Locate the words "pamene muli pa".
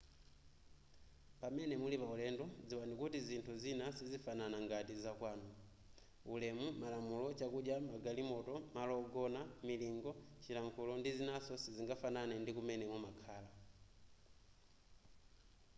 1.41-2.07